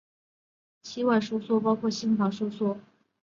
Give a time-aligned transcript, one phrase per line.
[0.81, 2.79] 期外收缩包括心房期外收缩及。